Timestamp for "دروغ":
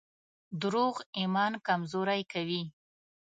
0.61-0.95